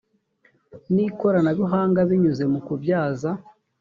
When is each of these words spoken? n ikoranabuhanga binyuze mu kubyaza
n 0.93 0.95
ikoranabuhanga 1.07 1.99
binyuze 2.09 2.43
mu 2.51 2.59
kubyaza 2.65 3.29